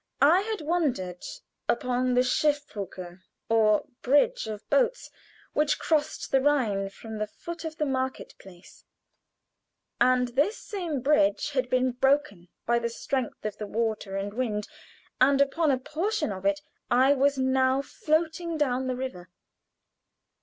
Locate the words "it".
16.47-16.61